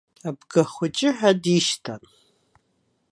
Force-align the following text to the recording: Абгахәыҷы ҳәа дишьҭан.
Абгахәыҷы 0.27 1.09
ҳәа 1.17 1.31
дишьҭан. 1.41 2.03